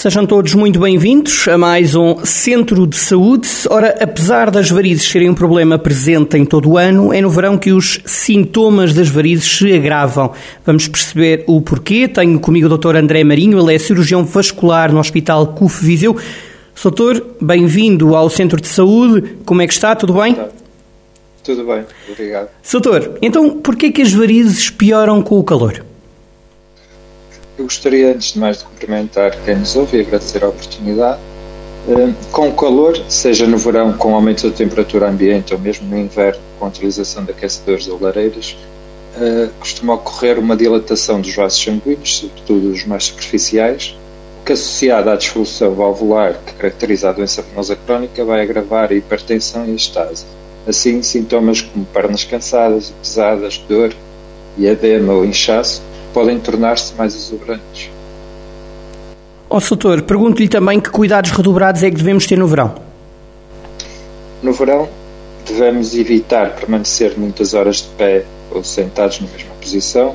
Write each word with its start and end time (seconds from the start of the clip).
Sejam 0.00 0.24
todos 0.24 0.54
muito 0.54 0.80
bem-vindos 0.80 1.46
a 1.46 1.58
mais 1.58 1.94
um 1.94 2.24
Centro 2.24 2.86
de 2.86 2.96
Saúde. 2.96 3.46
Ora, 3.68 3.98
apesar 4.00 4.50
das 4.50 4.70
varizes 4.70 5.06
serem 5.06 5.28
um 5.28 5.34
problema 5.34 5.78
presente 5.78 6.38
em 6.38 6.44
todo 6.46 6.70
o 6.70 6.78
ano, 6.78 7.12
é 7.12 7.20
no 7.20 7.28
verão 7.28 7.58
que 7.58 7.70
os 7.70 8.00
sintomas 8.06 8.94
das 8.94 9.10
varizes 9.10 9.58
se 9.58 9.70
agravam. 9.74 10.32
Vamos 10.64 10.88
perceber 10.88 11.44
o 11.46 11.60
porquê. 11.60 12.08
Tenho 12.08 12.40
comigo 12.40 12.66
o 12.66 12.78
Dr. 12.78 12.96
André 12.96 13.22
Marinho, 13.22 13.58
ele 13.58 13.74
é 13.74 13.78
cirurgião 13.78 14.24
vascular 14.24 14.90
no 14.90 15.00
Hospital 15.00 15.48
CUF 15.48 15.84
Viseu. 15.84 16.16
Doutor, 16.82 17.22
bem-vindo 17.38 18.16
ao 18.16 18.30
Centro 18.30 18.58
de 18.58 18.68
Saúde. 18.68 19.36
Como 19.44 19.60
é 19.60 19.66
que 19.66 19.74
está? 19.74 19.94
Tudo 19.94 20.14
bem? 20.14 20.34
Tudo 21.44 21.66
bem, 21.66 21.84
obrigado. 22.10 22.48
Doutor, 22.72 23.18
então 23.20 23.50
porquê 23.58 23.90
que 23.92 24.00
as 24.00 24.14
varizes 24.14 24.70
pioram 24.70 25.20
com 25.20 25.38
o 25.38 25.44
calor? 25.44 25.89
Eu 27.60 27.64
gostaria, 27.64 28.10
antes 28.10 28.32
de 28.32 28.38
mais, 28.38 28.56
de 28.56 28.64
cumprimentar 28.64 29.36
quem 29.44 29.54
nos 29.54 29.76
ouve 29.76 29.98
e 29.98 30.00
agradecer 30.00 30.42
a 30.42 30.48
oportunidade. 30.48 31.20
Eh, 31.90 32.14
com 32.32 32.48
o 32.48 32.54
calor, 32.54 32.98
seja 33.06 33.46
no 33.46 33.58
verão 33.58 33.92
com 33.92 34.14
aumento 34.14 34.48
da 34.48 34.56
temperatura 34.56 35.10
ambiente 35.10 35.52
ou 35.52 35.60
mesmo 35.60 35.86
no 35.86 35.98
inverno 35.98 36.40
com 36.58 36.64
a 36.64 36.68
utilização 36.68 37.22
de 37.22 37.32
aquecedores 37.32 37.86
ou 37.86 38.00
lareiras, 38.00 38.56
eh, 39.20 39.50
costuma 39.58 39.92
ocorrer 39.92 40.38
uma 40.38 40.56
dilatação 40.56 41.20
dos 41.20 41.34
vasos 41.34 41.62
sanguíneos, 41.62 42.20
sobretudo 42.20 42.70
os 42.70 42.86
mais 42.86 43.04
superficiais, 43.04 43.94
que 44.42 44.54
associada 44.54 45.12
à 45.12 45.16
disfunção 45.16 45.74
valvular 45.74 46.40
que 46.46 46.54
caracteriza 46.54 47.10
a 47.10 47.12
doença 47.12 47.42
venosa 47.42 47.76
crónica 47.76 48.24
vai 48.24 48.40
agravar 48.40 48.90
a 48.90 48.94
hipertensão 48.94 49.66
e 49.66 49.72
a 49.72 49.74
estase. 49.74 50.24
Assim, 50.66 51.02
sintomas 51.02 51.60
como 51.60 51.84
pernas 51.84 52.24
cansadas 52.24 52.88
e 52.88 52.92
pesadas, 52.94 53.62
dor 53.68 53.92
e 54.56 54.64
edema 54.64 55.12
ou 55.12 55.26
inchaço 55.26 55.89
podem 56.12 56.38
tornar-se 56.38 56.94
mais 56.94 57.14
exuberantes. 57.14 57.90
Ó 59.48 59.56
oh, 59.56 59.60
doutor, 59.60 60.02
pergunto-lhe 60.02 60.48
também 60.48 60.80
que 60.80 60.90
cuidados 60.90 61.32
redobrados 61.32 61.82
é 61.82 61.90
que 61.90 61.96
devemos 61.96 62.26
ter 62.26 62.38
no 62.38 62.46
verão? 62.46 62.74
No 64.42 64.52
verão, 64.52 64.88
devemos 65.46 65.94
evitar 65.94 66.54
permanecer 66.54 67.18
muitas 67.18 67.52
horas 67.52 67.78
de 67.78 67.88
pé 67.96 68.24
ou 68.50 68.62
sentados 68.62 69.20
na 69.20 69.28
mesma 69.28 69.52
posição. 69.60 70.14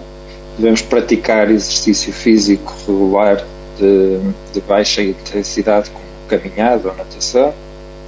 Devemos 0.57 0.81
praticar 0.81 1.51
exercício 1.51 2.13
físico 2.13 2.73
regular 2.87 3.43
de, 3.77 4.19
de 4.53 4.61
baixa 4.61 5.01
intensidade, 5.01 5.89
como 5.89 6.05
caminhada 6.29 6.89
ou 6.89 6.95
natação. 6.95 7.53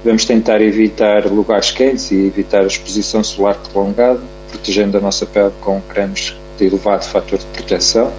Devemos 0.02 0.24
tentar 0.24 0.62
evitar 0.62 1.26
lugares 1.26 1.70
quentes 1.70 2.10
e 2.10 2.26
evitar 2.26 2.62
a 2.62 2.66
exposição 2.66 3.22
solar 3.22 3.56
prolongada, 3.70 4.20
protegendo 4.50 4.96
a 4.96 5.00
nossa 5.00 5.26
pele 5.26 5.52
com 5.60 5.80
cremes 5.82 6.34
de 6.58 6.66
elevado 6.66 7.04
fator 7.04 7.38
de 7.38 7.46
proteção, 7.46 8.12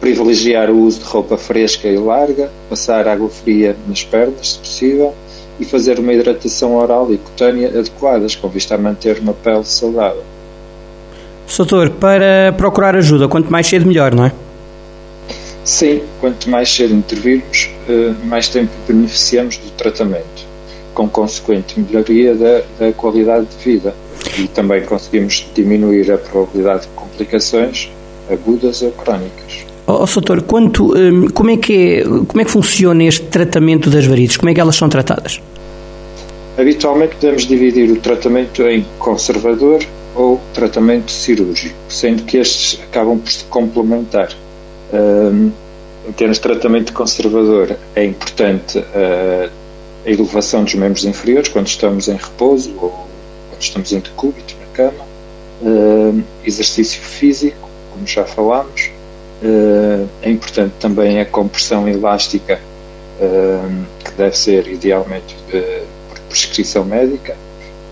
privilegiar 0.00 0.70
o 0.70 0.78
uso 0.80 1.00
de 1.00 1.04
roupa 1.04 1.36
fresca 1.36 1.86
e 1.86 1.96
larga, 1.96 2.50
passar 2.68 3.06
água 3.06 3.28
fria 3.28 3.76
nas 3.86 4.02
pernas, 4.02 4.52
se 4.52 4.58
possível, 4.58 5.14
e 5.58 5.64
fazer 5.64 5.98
uma 5.98 6.12
hidratação 6.12 6.74
oral 6.74 7.12
e 7.12 7.18
cutânea 7.18 7.68
adequadas, 7.68 8.34
com 8.34 8.48
vista 8.48 8.74
a 8.74 8.78
manter 8.78 9.18
uma 9.18 9.34
pele 9.34 9.64
saudável. 9.64 10.24
Soutor, 11.46 11.90
para 11.90 12.52
procurar 12.56 12.96
ajuda, 12.96 13.28
quanto 13.28 13.50
mais 13.50 13.66
cedo 13.66 13.86
melhor, 13.86 14.14
não 14.14 14.24
é? 14.24 14.32
Sim, 15.64 16.00
quanto 16.20 16.48
mais 16.48 16.72
cedo 16.72 16.94
intervirmos, 16.94 17.68
eh, 17.88 18.14
mais 18.24 18.48
tempo 18.48 18.70
beneficiamos 18.88 19.58
do 19.58 19.70
tratamento, 19.72 20.46
com 20.94 21.08
consequente 21.08 21.78
melhoria 21.78 22.34
da, 22.34 22.62
da 22.78 22.92
qualidade 22.92 23.46
de 23.46 23.56
vida 23.62 23.94
e 24.40 24.48
também 24.48 24.82
conseguimos 24.82 25.46
diminuir 25.54 26.10
a 26.10 26.18
probabilidade 26.18 26.82
de 26.82 26.88
complicações 26.88 27.90
agudas 28.30 28.82
ou 28.82 28.92
crónicas. 28.92 29.66
Oh, 29.86 30.04
doutor, 30.06 30.42
quanto, 30.42 30.94
hum, 30.96 31.28
como, 31.34 31.50
é 31.50 31.56
que 31.56 31.72
é, 31.72 32.04
como 32.04 32.40
é 32.40 32.44
que 32.44 32.50
funciona 32.50 33.04
este 33.04 33.26
tratamento 33.26 33.90
das 33.90 34.06
varizes? 34.06 34.36
Como 34.36 34.50
é 34.50 34.54
que 34.54 34.60
elas 34.60 34.76
são 34.76 34.88
tratadas? 34.88 35.40
Habitualmente 36.56 37.16
podemos 37.16 37.46
dividir 37.46 37.90
o 37.90 37.96
tratamento 37.96 38.62
em 38.62 38.84
conservador 38.98 39.84
ou 40.14 40.40
tratamento 40.54 41.10
cirúrgico, 41.10 41.74
sendo 41.88 42.22
que 42.24 42.36
estes 42.36 42.80
acabam 42.82 43.18
por 43.18 43.30
se 43.30 43.44
complementar. 43.44 44.28
Um, 44.92 45.50
em 46.08 46.12
termos 46.12 46.38
de 46.38 46.42
tratamento 46.42 46.92
conservador, 46.92 47.76
é 47.94 48.04
importante 48.04 48.78
uh, 48.78 49.50
a 50.04 50.10
elevação 50.10 50.64
dos 50.64 50.74
membros 50.74 51.04
inferiores 51.04 51.48
quando 51.48 51.68
estamos 51.68 52.08
em 52.08 52.16
repouso 52.16 52.72
ou 52.78 53.09
estamos 53.64 53.92
em 53.92 54.00
decúbito 54.00 54.54
na 54.60 54.66
cama, 54.74 55.04
uh, 55.62 56.22
exercício 56.44 57.00
físico, 57.00 57.68
como 57.92 58.06
já 58.06 58.24
falámos, 58.24 58.90
uh, 59.42 60.08
é 60.22 60.30
importante 60.30 60.74
também 60.80 61.20
a 61.20 61.24
compressão 61.24 61.88
elástica, 61.88 62.60
uh, 63.20 63.86
que 64.04 64.12
deve 64.12 64.36
ser 64.36 64.66
idealmente 64.68 65.36
por 66.08 66.18
prescrição 66.28 66.84
médica, 66.84 67.36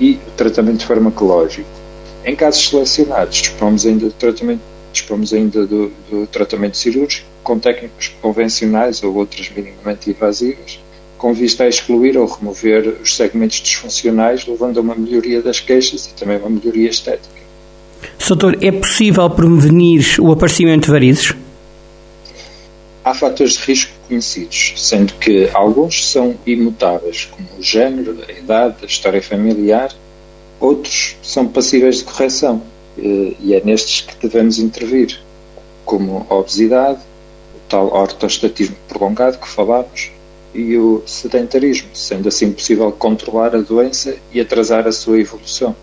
e 0.01 0.21
o 0.27 0.31
tratamento 0.37 0.87
farmacológico. 0.87 1.69
Em 2.25 2.37
casos 2.37 2.69
selecionados, 2.69 3.37
dispomos 3.37 3.87
ainda 3.87 4.07
do 4.07 4.13
tratamento, 4.13 4.61
dispomos 4.93 5.33
ainda 5.33 5.67
do, 5.67 5.93
do 6.11 6.27
tratamento 6.27 6.77
cirúrgico 6.77 7.27
com 7.43 7.59
técnicas 7.59 8.09
convencionais 8.21 9.03
ou 9.03 9.15
outras 9.15 9.51
minimamente 9.51 10.11
invasivas, 10.11 10.79
com 11.19 11.35
vista 11.35 11.65
a 11.65 11.69
excluir 11.69 12.17
ou 12.17 12.27
remover 12.27 12.97
os 13.03 13.17
segmentos 13.17 13.59
disfuncionais, 13.59 14.47
levando 14.47 14.79
a 14.79 14.81
uma 14.81 14.95
melhoria 14.95 15.43
das 15.43 15.61
queixas 15.61 16.07
e 16.07 16.15
também 16.15 16.39
uma 16.39 16.49
melhoria 16.49 16.89
estética. 16.89 17.39
Doutor, 18.27 18.57
é 18.63 18.71
possível 18.71 19.29
prevenir 19.29 20.17
o 20.21 20.31
aparecimento 20.31 20.87
de 20.87 20.93
varizes? 20.93 21.35
Há 23.05 23.15
fatores 23.15 23.55
de 23.55 23.65
risco 23.65 23.93
conhecidos, 24.07 24.75
sendo 24.77 25.15
que 25.15 25.51
alguns 25.53 26.09
são 26.09 26.37
imutáveis, 26.47 27.27
como 27.31 27.49
o 27.59 27.63
género, 27.63 28.19
a 28.29 28.33
idade, 28.33 28.77
a 28.83 28.87
história 28.87 29.21
familiar, 29.23 29.91
outros 30.61 31.17
são 31.23 31.49
passíveis 31.49 31.99
de 31.99 32.05
correção, 32.05 32.63
e 32.97 33.55
é 33.55 33.63
nestes 33.65 34.03
que 34.03 34.15
devemos 34.21 34.59
intervir, 34.59 35.19
como 35.85 36.27
a 36.29 36.35
obesidade, 36.35 37.01
o 37.55 37.61
tal 37.69 37.93
ortostatismo 37.95 38.77
prolongado 38.89 39.39
que 39.39 39.49
falámos, 39.49 40.11
e 40.55 40.77
o 40.77 41.03
sedentarismo, 41.07 41.89
sendo 41.95 42.29
assim 42.29 42.53
possível 42.53 42.91
controlar 42.93 43.55
a 43.55 43.61
doença 43.61 44.17
e 44.33 44.41
atrasar 44.41 44.87
a 44.87 44.93
sua 44.93 45.21
evolução. 45.21 45.75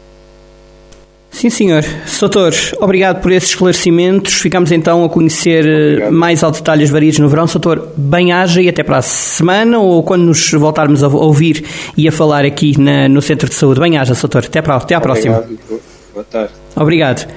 Sim, 1.35 1.49
senhor. 1.49 1.83
Doutor, 2.17 2.53
obrigado 2.79 3.21
por 3.21 3.29
esses 3.29 3.49
esclarecimentos. 3.49 4.35
Ficamos 4.35 4.71
então 4.71 5.03
a 5.03 5.09
conhecer 5.09 5.67
eh, 5.67 5.87
obrigado. 5.89 6.13
mais 6.13 6.43
ao 6.43 6.49
detalhe 6.49 6.83
as 6.85 6.89
varizes 6.89 7.19
no 7.19 7.27
verão. 7.27 7.45
Doutor, 7.45 7.89
bem-aja 7.97 8.61
e 8.61 8.69
até 8.69 8.83
para 8.83 8.99
a 8.99 9.01
semana 9.01 9.77
ou 9.77 10.01
quando 10.01 10.23
nos 10.23 10.49
voltarmos 10.51 11.03
a 11.03 11.09
ouvir 11.09 11.65
e 11.97 12.07
a 12.07 12.11
falar 12.11 12.45
aqui 12.45 12.79
na, 12.79 13.09
no 13.09 13.21
Centro 13.21 13.49
de 13.49 13.55
Saúde. 13.55 13.81
Bem-aja, 13.81 14.13
doutor. 14.13 14.45
Até, 14.45 14.61
para, 14.61 14.77
até 14.77 14.95
à 14.95 14.97
obrigado. 14.97 15.23
próxima. 15.23 15.59
Boa 16.13 16.23
tarde. 16.23 16.53
Obrigado. 16.73 17.27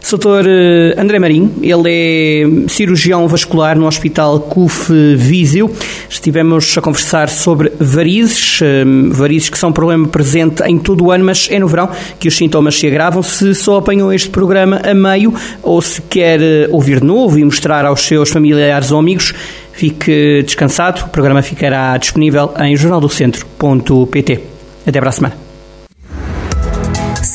Dr. 0.00 0.46
Eh, 0.46 1.00
André 1.00 1.18
Marinho, 1.18 1.52
ele 1.62 1.88
é 1.88 2.68
cirurgião 2.68 3.26
vascular 3.26 3.76
no 3.76 3.86
Hospital 3.86 4.40
CUF 4.40 4.92
Viseu. 5.16 5.70
Estivemos 6.08 6.76
a 6.78 6.80
conversar 6.80 7.28
sobre 7.28 7.72
varizes, 7.80 8.60
eh, 8.62 8.84
varizes 9.10 9.48
que 9.48 9.58
são 9.58 9.70
um 9.70 9.72
problema 9.72 10.06
presente 10.06 10.62
em 10.64 10.78
todo 10.78 11.06
o 11.06 11.10
ano, 11.10 11.24
mas 11.24 11.48
é 11.50 11.58
no 11.58 11.66
verão 11.66 11.90
que 12.18 12.28
os 12.28 12.36
sintomas 12.36 12.78
se 12.78 12.86
agravam. 12.86 13.22
Se 13.22 13.54
só 13.54 13.78
apanhou 13.78 14.12
este 14.12 14.30
programa 14.30 14.80
a 14.84 14.94
meio 14.94 15.34
ou 15.62 15.82
se 15.82 16.00
quer 16.02 16.40
eh, 16.40 16.68
ouvir 16.70 17.00
de 17.00 17.06
novo 17.06 17.38
e 17.38 17.44
mostrar 17.44 17.84
aos 17.84 18.02
seus 18.02 18.30
familiares 18.30 18.92
ou 18.92 18.98
amigos, 18.98 19.34
fique 19.72 20.42
descansado. 20.44 21.04
O 21.06 21.08
programa 21.08 21.42
ficará 21.42 21.96
disponível 21.96 22.52
em 22.60 22.76
jornaldocentro.pt. 22.76 24.40
Até 24.86 25.00
para 25.00 25.08
a 25.08 25.12
semana. 25.12 25.45